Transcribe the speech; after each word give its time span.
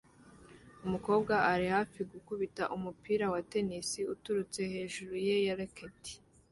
Umukobwa 0.85 1.33
ari 1.51 1.65
hafi 1.75 1.99
gukubita 2.11 2.63
umupira 2.75 3.25
wa 3.33 3.41
tennis 3.51 3.89
uturutse 4.13 4.61
hejuru 4.73 5.13
ye 5.25 5.35
na 5.45 5.53
racket 5.59 6.01